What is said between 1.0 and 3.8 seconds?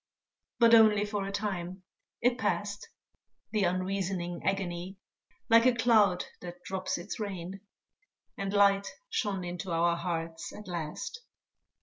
for a time; it passed, The